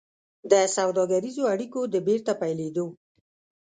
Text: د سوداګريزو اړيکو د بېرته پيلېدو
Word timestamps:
د 0.51 0.53
سوداګريزو 0.75 1.43
اړيکو 1.53 1.81
د 1.93 1.95
بېرته 2.07 2.31
پيلېدو 2.41 2.85